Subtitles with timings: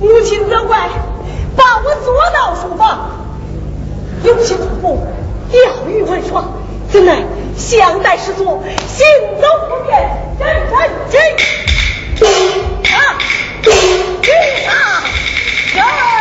[0.00, 0.88] 母亲责怪，
[1.56, 3.10] 把我捉到书房，
[4.22, 5.06] 有些祖父
[5.50, 6.44] 钓鱼玩耍，
[6.92, 7.22] 怎奈
[7.56, 9.06] 相待失足，行
[9.40, 9.98] 走不便，
[10.38, 11.20] 人人惊
[12.94, 13.18] 啊！
[14.22, 14.30] 去
[14.68, 16.17] 啊！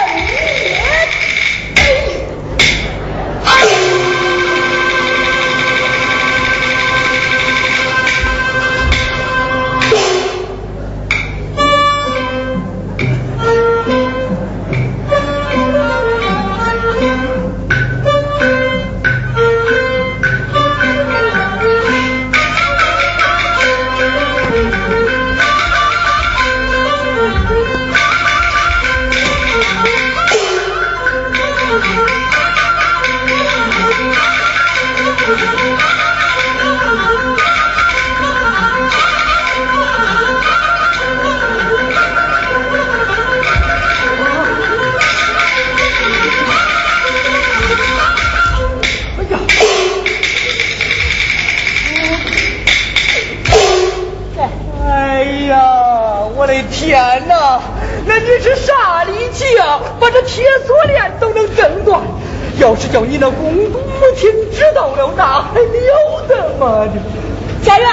[62.60, 66.88] 要是叫你那公主母亲知道了，那还了得吗？
[67.64, 67.88] 家园，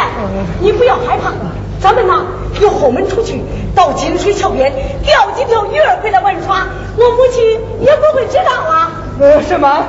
[0.61, 1.33] 你不要害怕，
[1.81, 2.25] 咱们呐
[2.61, 3.43] 由后门出去，
[3.75, 4.73] 到金水桥边
[5.05, 6.67] 钓几条鱼儿回来玩耍，
[6.97, 7.45] 我母亲
[7.81, 8.91] 也不会知道啊。
[9.21, 9.85] 呃，什么？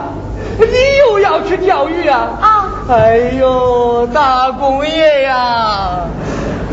[0.60, 0.68] 你
[1.08, 2.38] 又要去钓鱼啊？
[2.42, 2.70] 啊！
[2.90, 6.02] 哎呦，大公爷呀！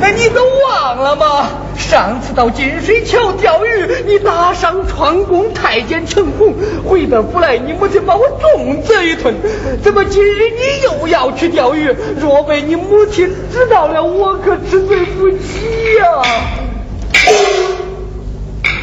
[0.01, 1.49] 那你都忘了吗？
[1.83, 6.55] 上次到金水桥钓鱼，你打伤创宫太监陈红，
[6.89, 9.35] 回到府来，你母亲把我重责一顿。
[9.83, 11.95] 怎么今日你又要去钓鱼？
[12.19, 15.37] 若被你母亲知道了，我可吃罪不起
[15.99, 16.23] 呀！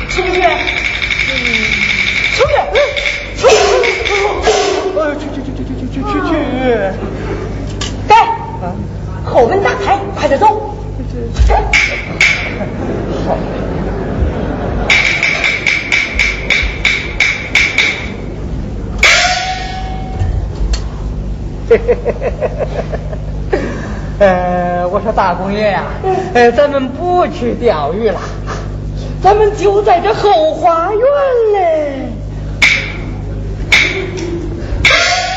[0.09, 0.41] 出去，
[2.35, 2.53] 出去，
[3.37, 3.53] 出去，
[4.95, 6.31] 呃，去去去去去去去去去！
[8.07, 8.13] 给，
[9.25, 10.75] 后门打开，快点走。
[13.27, 13.37] 好。
[24.19, 25.83] 呃，我说大公爷呀，
[26.33, 28.19] 呃，咱们不去钓鱼了，
[29.21, 31.01] 咱们就在这后花园
[31.53, 32.09] 嘞。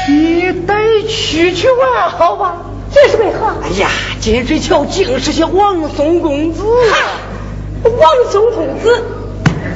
[0.08, 0.75] 你得
[1.06, 2.56] 去去玩，好吧？
[2.93, 3.47] 这是为何？
[3.62, 3.89] 哎呀，
[4.21, 6.62] 金水桥竟是些王松公子。
[7.85, 9.03] 王松公子，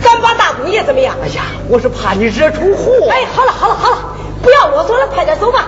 [0.02, 1.16] 咱把大公爷怎么样？
[1.22, 3.08] 哎呀，我是怕你惹出祸。
[3.10, 3.98] 哎，好了好了好了，
[4.42, 5.66] 不要啰嗦了，快点走吧。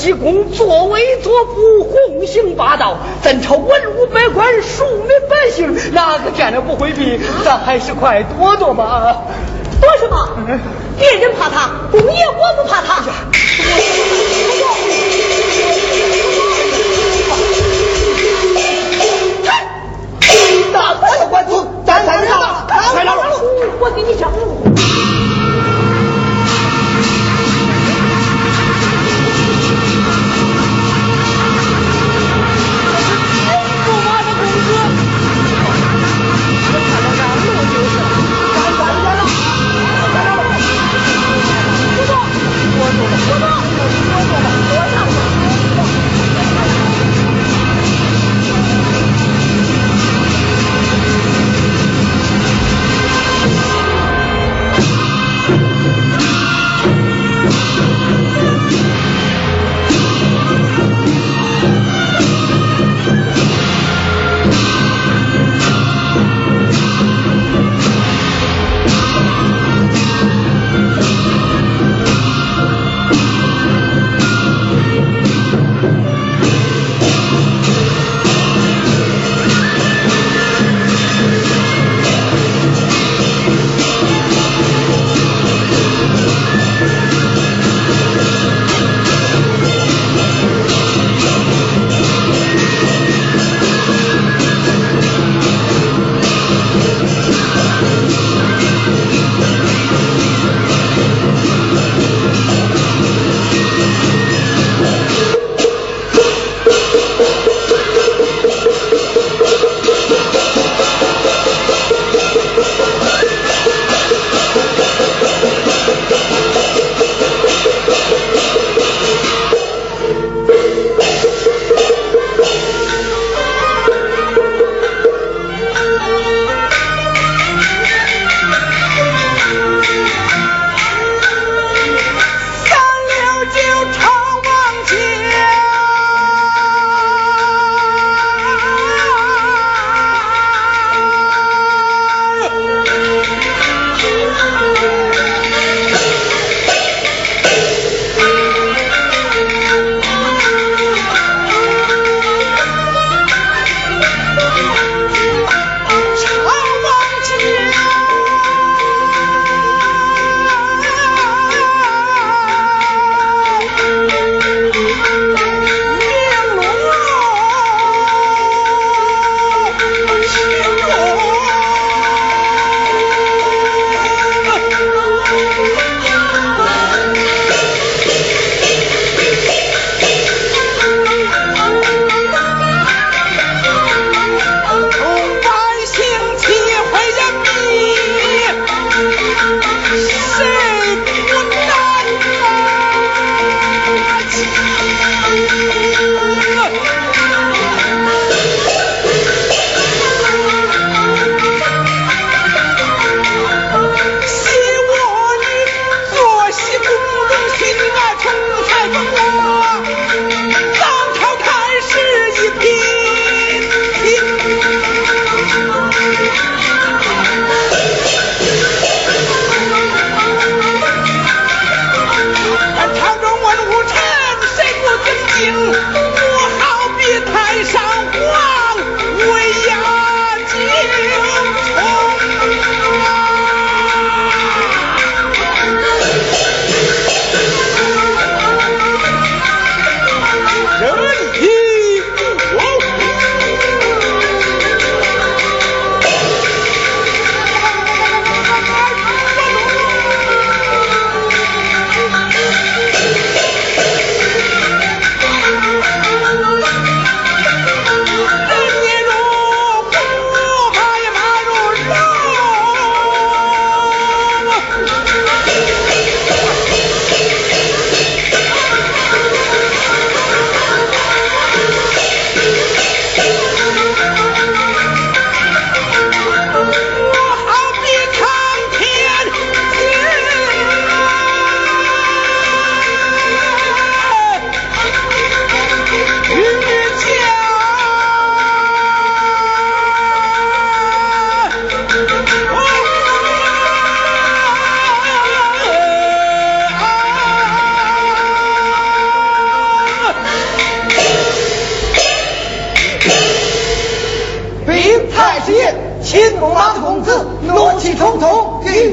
[0.00, 7.20] 西宫，作威作福，横行霸道，咱朝文武百官、庶民百姓哪个见了不回避？
[7.44, 9.18] 咱还是快躲躲吧。
[9.78, 10.26] 躲什么？
[10.98, 13.02] 别人怕他，公爷我不怕他。
[20.72, 23.12] 大官的官司，咱才上，快来！
[23.78, 24.30] 我给你讲。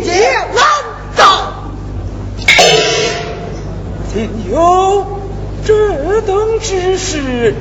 [0.04, 0.12] 劫
[0.54, 0.64] 难
[1.16, 1.54] 道？
[4.14, 5.06] 仅有
[5.66, 7.54] 这等之事。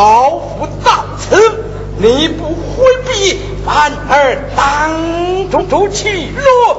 [0.00, 1.36] 老夫到此，
[1.98, 6.69] 你不回避，反而当众出气，若。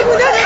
[0.00, 0.39] Look at that!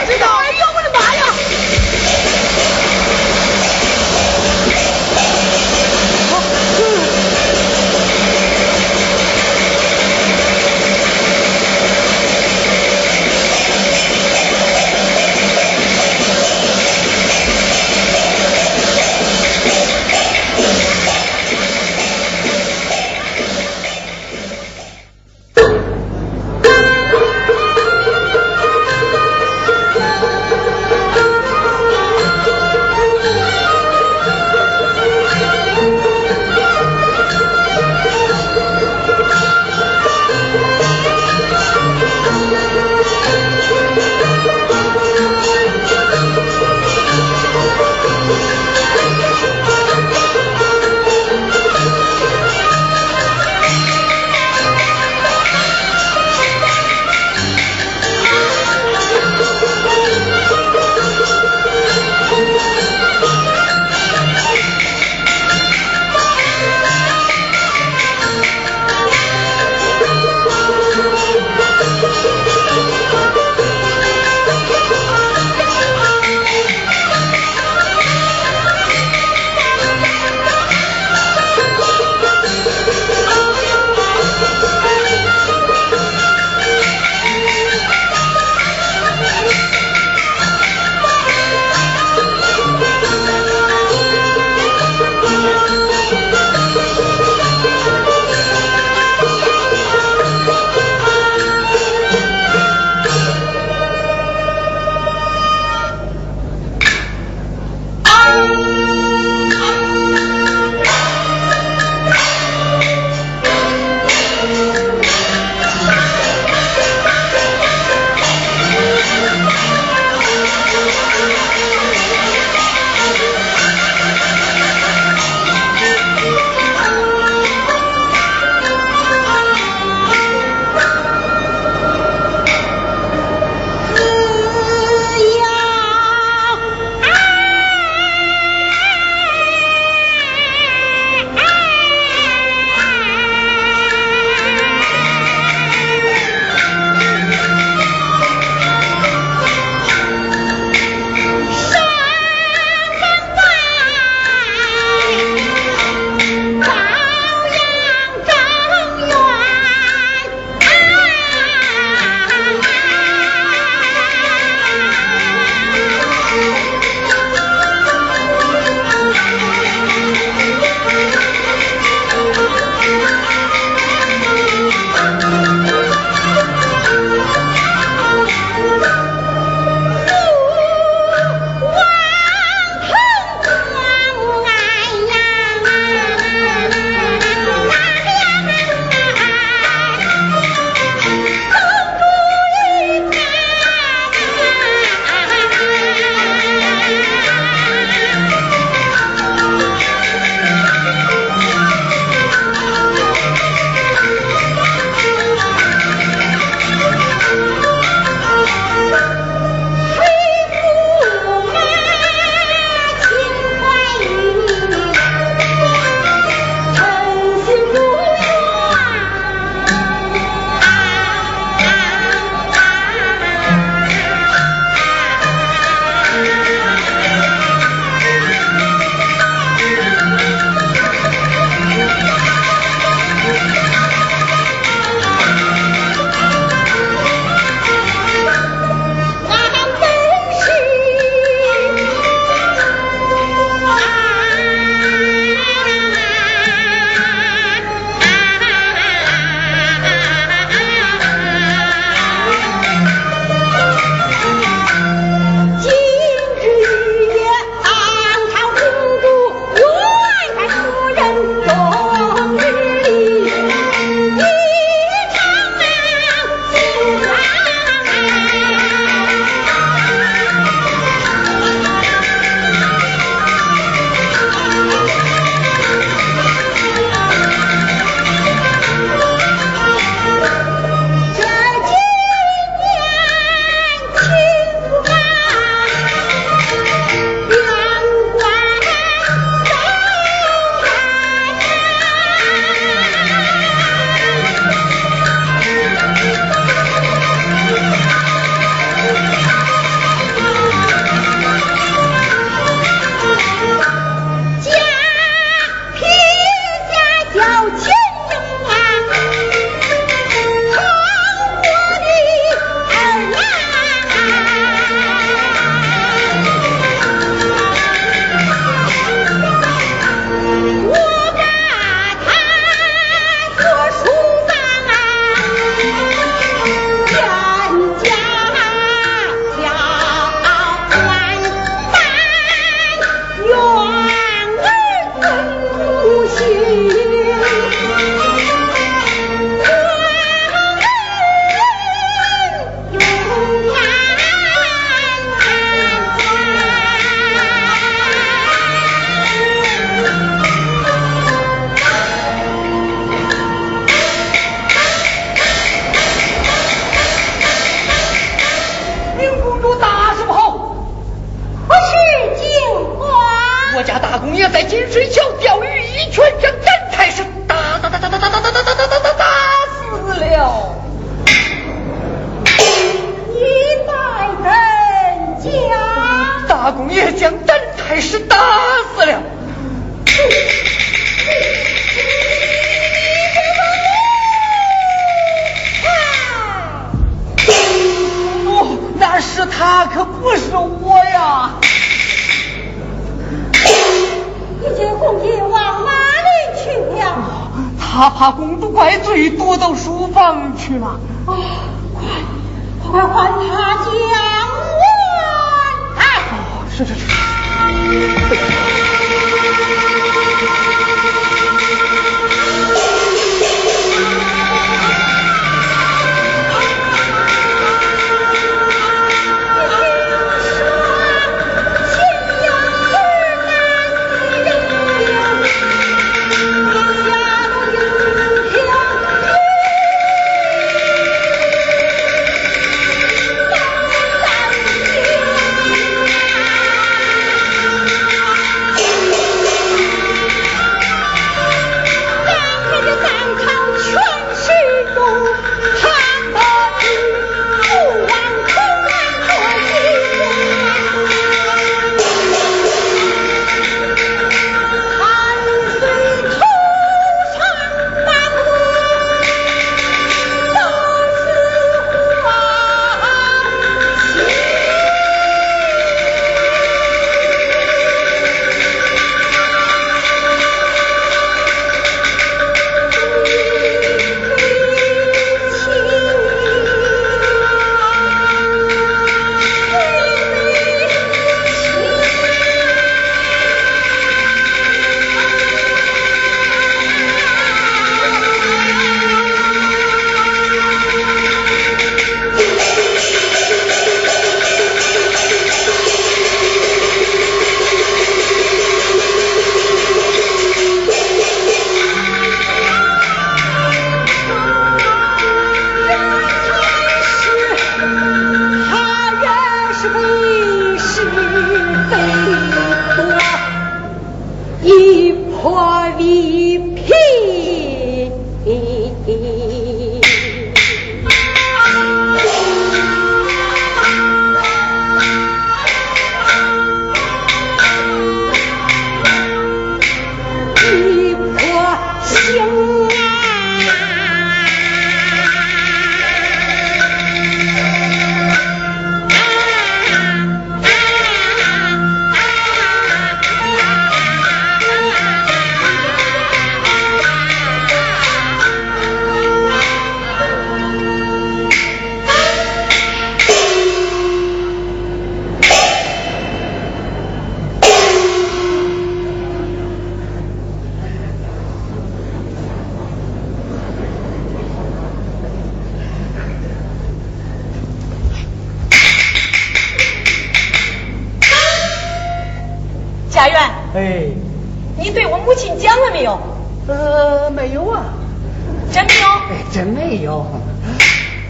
[579.55, 580.05] 没有。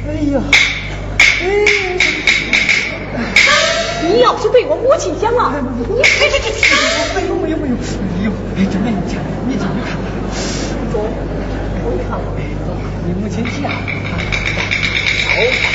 [0.06, 0.42] 哎呀，
[1.40, 1.44] 哎
[3.14, 3.22] 呀，
[4.02, 5.50] 你要是对我母亲讲了，
[5.88, 6.60] 你这这这这，
[7.14, 7.78] 没有没有没有，哎
[8.24, 10.04] 呦，哎，真没有钱，你进去看看。
[10.92, 10.94] 走，
[11.84, 12.20] 我看看。
[12.36, 12.68] 哎，走，
[13.06, 13.72] 你母亲家。
[15.24, 15.73] 走。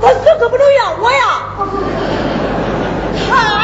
[0.00, 1.18] 他死可不能要我呀！
[3.28, 3.58] 他。